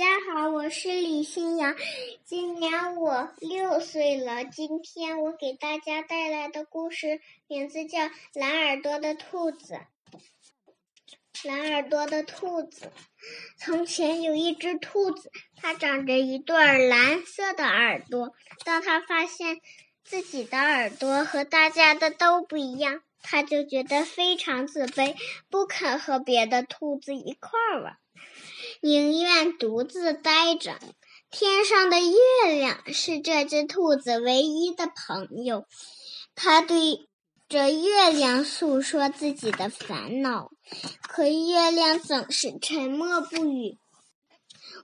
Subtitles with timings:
[0.00, 1.76] 大家好，我是李新阳，
[2.24, 4.46] 今年我六岁了。
[4.46, 7.98] 今天我给大家带来的故事名字叫
[8.32, 9.78] 《蓝耳朵的兔子》。
[11.46, 12.90] 蓝耳朵的兔子，
[13.58, 18.32] 从前有一只兔子，它长着一对蓝色的耳朵。
[18.64, 19.60] 当它发现
[20.02, 25.14] 自己的耳朵和大家的都不一样，它就觉得非常自卑，
[25.50, 27.98] 不肯和别的兔子一块儿玩。
[28.80, 30.78] 宁愿独自待着。
[31.30, 35.64] 天上的月亮是这只兔子唯一的朋友。
[36.34, 37.08] 它对
[37.48, 40.50] 着月亮诉说自己的烦恼，
[41.08, 43.78] 可月亮总是沉默不语。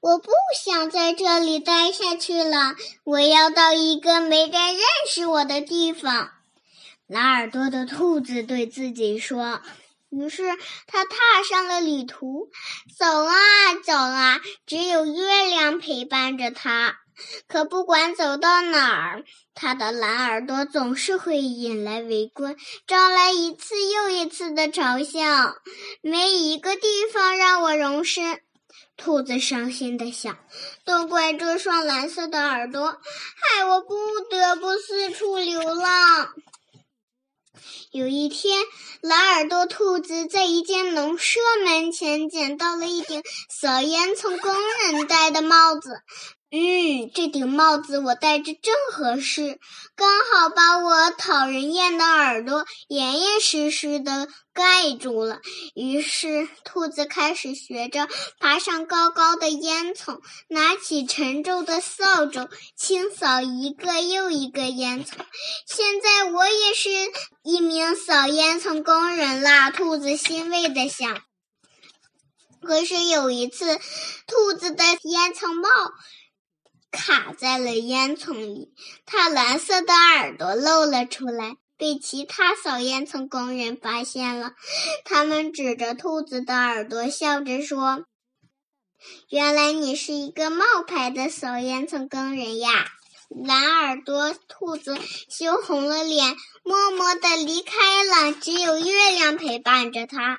[0.00, 0.30] 我不
[0.62, 6.30] 想在这里待下去了，我要到一个没人认识我的地方。
[7.06, 9.62] 蓝耳朵的兔子对自己说。
[10.16, 10.42] 于是
[10.86, 12.48] 他踏上了旅途，
[12.98, 13.34] 走啊
[13.84, 16.98] 走啊，只有月亮陪伴着他。
[17.46, 22.56] 可不管走到哪儿，他的蓝耳朵总是会引来围观，
[22.88, 25.54] 招来一次又一次的嘲笑。
[26.00, 28.40] 没一个地方让我容身，
[28.96, 30.36] 兔子伤心的想。
[30.84, 33.94] 都怪这双蓝色的耳朵，害我不
[34.28, 36.34] 得不四处流浪。
[37.94, 38.58] 有一天，
[39.02, 46.00] 蓝耳朵兔子在一间农舍门前捡到了一顶小烟囱工人戴的帽子。
[46.50, 49.58] 嗯，这顶帽子我戴着正合适，
[49.96, 55.40] 刚好把我讨人厌的耳朵严严实实的盖住了。
[55.74, 65.08] 于是，兔子开始学着爬上高高的烟囱，拿起沉重的扫帚，清扫一个又一个烟囱。
[65.66, 66.88] 现在，我也是
[67.42, 69.72] 一名扫烟囱工人啦！
[69.72, 71.20] 兔子欣慰地想。
[72.62, 73.80] 可是有一次，
[74.28, 75.68] 兔子的烟囱帽。
[76.94, 78.72] 卡在了烟囱里，
[79.04, 84.52] 它蓝色的耳朵露了出来，被其他扫烟囱工人发现了。
[85.04, 88.04] 他们指着兔子的耳朵，笑着说
[89.28, 92.86] ：“原来你是一个冒牌的扫烟囱工人呀！”
[93.42, 94.96] 蓝耳朵兔子
[95.28, 98.32] 羞红了脸，默默地离开了。
[98.32, 100.38] 只有月亮陪伴着它。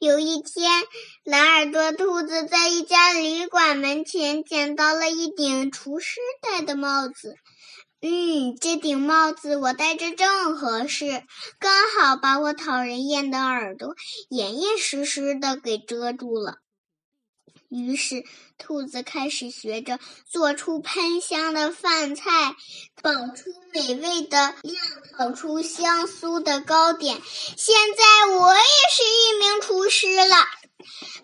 [0.00, 0.84] 有一天，
[1.24, 7.36] 蓝耳朵兔子在一家旅馆门前捡到了一顶厨师戴的帽子。
[8.02, 11.22] 嗯，这顶帽子我戴着正合适，
[11.58, 13.94] 刚好把我讨人厌的耳朵
[14.28, 16.56] 严严实实的给遮住了。
[17.68, 18.24] 于是，
[18.58, 22.56] 兔子开始学着做出喷香的饭菜，
[23.02, 24.76] 烤出美味的酿，
[25.16, 27.20] 烤出香酥的糕点。
[27.56, 28.60] 现在我也
[28.90, 30.36] 是一名厨师了，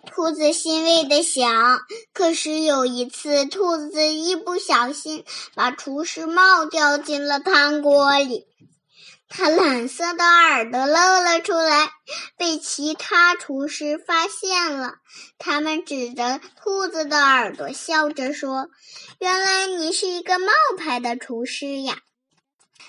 [0.05, 1.81] 兔子欣慰地想。
[2.13, 5.23] 可是有一次，兔子一不小心
[5.55, 8.45] 把厨师帽掉进了汤锅里。
[9.35, 11.89] 它蓝色的耳朵露了出来，
[12.37, 14.97] 被其他厨师发现了。
[15.39, 18.69] 他们指着兔子的耳朵，笑着说
[19.17, 21.97] ：“原来你是一个冒牌的厨师呀！”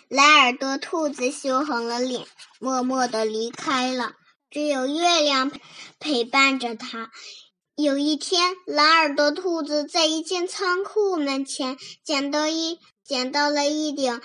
[0.09, 2.27] 蓝耳朵兔子羞红了脸，
[2.60, 4.12] 默默地离开了。
[4.50, 5.50] 只有月亮
[5.99, 7.10] 陪伴着它。
[7.75, 14.21] 有一天，蓝耳朵兔子在一间仓库门前捡到一捡到了一顶。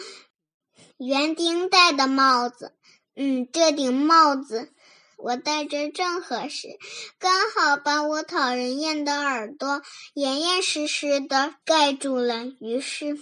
[1.00, 2.76] 园丁戴的帽子，
[3.16, 4.74] 嗯，这顶帽子
[5.18, 6.78] 我戴着正合适，
[7.18, 9.82] 刚好把我讨人厌的耳朵
[10.14, 12.44] 严严实实的盖住了。
[12.60, 13.18] 于是，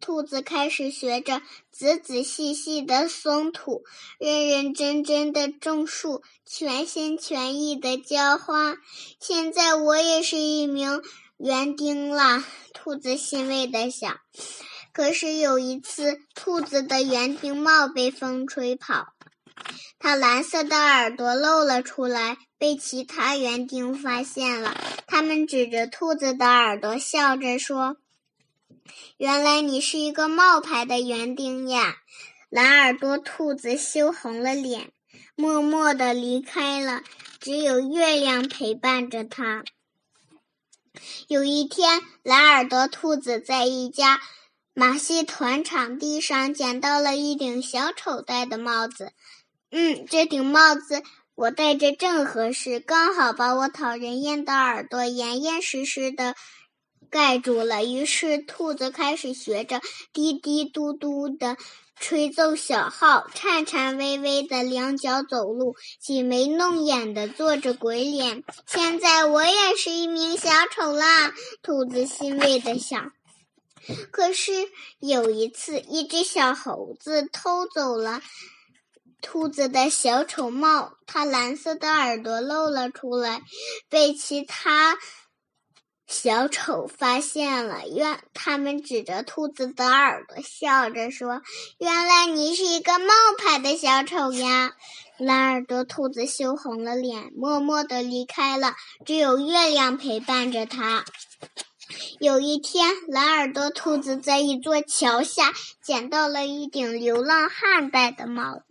[0.00, 3.82] 兔子开始学着仔仔细细的松土，
[4.20, 8.76] 认认真真的种树，全心全意的浇花。
[9.20, 11.02] 现在我也是一名
[11.36, 14.20] 园丁啦，兔子欣慰的想。
[14.98, 19.12] 可是有一次，兔子的园丁帽被风吹跑，
[20.00, 24.76] 它蓝色的耳朵露了出来，被其他园丁发现了。
[25.06, 27.98] 他们指着兔子的耳朵，笑着说
[29.18, 31.98] ：“原来你是一个冒牌的园丁呀！”
[32.50, 34.90] 蓝耳朵兔子羞红了脸，
[35.36, 37.04] 默默地离开了。
[37.38, 39.62] 只有月亮陪伴着它。
[41.28, 44.20] 有一天，蓝耳朵兔子在一家。
[44.78, 49.10] 马戏团场地上捡到了一顶小丑戴的帽子，
[49.72, 51.02] 嗯，这顶帽子
[51.34, 56.36] 我戴着正合适，刚好把我讨人厌的耳朵严严实实的
[57.10, 57.84] 盖住了。
[57.84, 59.80] 于是，兔子开始学着
[60.12, 61.56] 滴滴嘟嘟的
[61.98, 68.44] 吹奏小号，颤颤巍巍的两脚走路，挤眉弄眼的做着鬼脸。
[68.64, 71.32] 现在我也是一名小丑啦！
[71.62, 73.10] 兔子欣慰的想。
[74.10, 74.52] 可是
[74.98, 78.20] 有一次，一只小猴子偷走了
[79.20, 83.42] 兔子的小丑帽，它蓝色的耳朵露了出来，
[83.88, 84.96] 被其他
[86.06, 87.86] 小丑发现了。
[87.88, 91.42] 原他们指着兔子的耳朵，笑着说
[91.78, 94.74] ：“原来你是一个冒牌的小丑呀！”
[95.18, 98.74] 蓝耳朵兔子羞红了脸，默默的离开了，
[99.04, 101.04] 只有月亮陪伴着它。
[102.20, 105.52] 有一天，蓝耳朵兔子在一座桥下
[105.82, 108.62] 捡到了一顶流浪汉戴的帽子。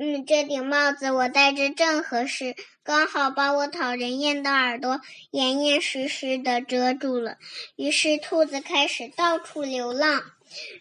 [0.00, 5.00] 嗯，这顶帽子我戴着正合适，刚好把我讨人厌的耳朵
[5.30, 7.36] 严严实实的遮住了。
[7.76, 10.22] 于是，兔子开始到处流浪，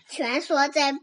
[0.09, 0.93] 蜷缩在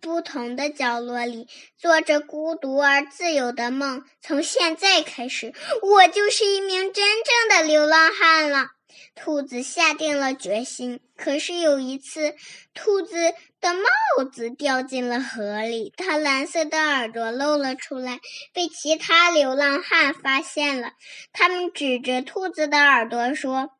[0.00, 1.46] 不同的角落里，
[1.78, 4.02] 做着孤独而自由的梦。
[4.22, 5.52] 从现在开始，
[5.82, 8.66] 我就是一名真正的流浪汉了。
[9.14, 12.34] 兔子下定了决心，可是有一次，
[12.74, 18.20] 兔子的帽子掉进了河里，它蓝色的耳朵露了出来，
[18.52, 20.92] 被其他流浪汉发现了。
[21.32, 23.70] 他们指着兔子的耳朵说：“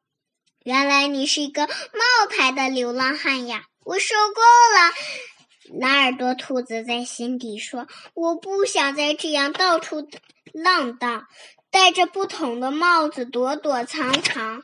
[0.64, 10.06] 原来你是一个冒牌的流浪汉呀！”我受够了，蓝耳朵兔子在心底说：“我不想再这样到处
[10.52, 11.26] 浪荡，
[11.70, 14.62] 戴着不同的帽子躲躲藏藏。”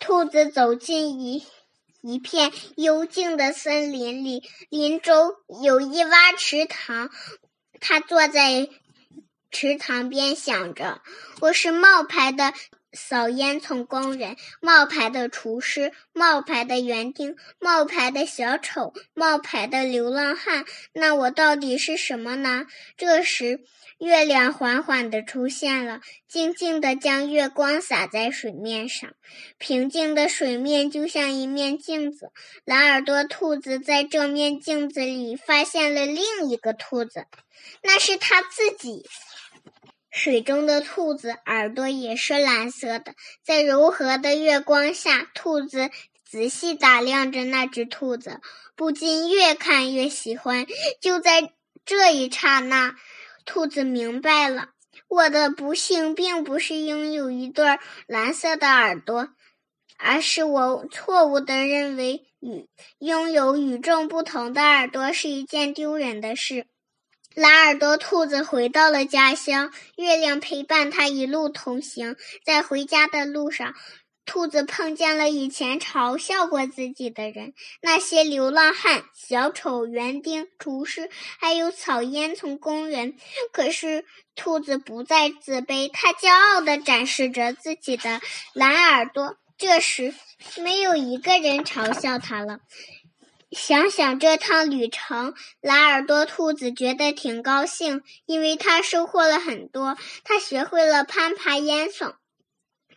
[0.00, 1.46] 兔子走进一
[2.00, 7.10] 一片幽静的森林里，林中有一洼池塘。
[7.80, 8.70] 它坐在
[9.50, 11.02] 池塘边，想着
[11.42, 12.54] ：“我是冒牌的
[12.92, 20.64] 扫烟囱工人，冒牌的厨师，冒牌的园丁，冒牌的小丑，冒牌的流浪汉。
[20.92, 22.66] 那我到底是什么呢？”
[22.96, 23.60] 这时。
[24.00, 29.12] 月亮缓缓地出现了，静静地将月光洒在水面上。
[29.58, 32.30] 平静的水面就像一面镜子，
[32.64, 37.26] 蓝耳朵兔子在这面镜子里发现了另一个兔子，
[37.82, 39.04] 那是它自己。
[40.10, 43.14] 水中的兔子耳朵也是蓝色的，
[43.44, 45.90] 在柔和的月光下，兔子
[46.24, 48.40] 仔细打量着那只兔子，
[48.76, 50.66] 不禁越看越喜欢。
[51.00, 51.52] 就在
[51.84, 52.96] 这一刹那。
[53.46, 54.68] 兔子明白了，
[55.08, 59.30] 我的不幸并不是拥有一对蓝色的耳朵，
[59.96, 62.68] 而是我错误的认为与
[62.98, 66.66] 拥有与众不同的耳朵是一件丢人的事。
[67.36, 73.74] 蓝耳朵兔子回到了家乡，月亮陪伴它一路同行，在回家的路上。
[74.26, 83.14] 兔子碰见了以前嘲笑过自己的人，那些流浪汉、小丑、园丁、厨师，还有草烟囱工人。
[83.52, 84.04] 可是
[84.34, 88.20] 兔子不再自卑，它骄傲地展示着自己的
[88.54, 89.36] 蓝耳朵。
[89.56, 90.14] 这时，
[90.62, 92.60] 没有一个人嘲笑它了。
[93.50, 99.98] 想想这趟旅程，蓝耳朵兔子觉得挺高兴，因为它收获了很多。
[100.22, 102.14] 它学会了攀爬烟囱。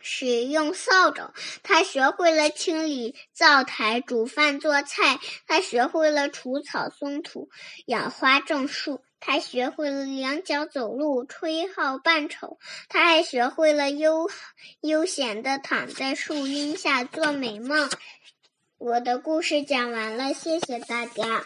[0.00, 7.48] 使用扫帚，它学会了清理灶台、煮饭做菜；它学会了除草松土、
[7.86, 12.58] 养花种树；它学会了两脚走路、吹号扮丑；
[12.90, 14.28] 它还学会了悠
[14.82, 17.88] 悠闲的躺在树荫下做美梦。
[18.78, 21.44] 我的故事讲完了，谢谢大家。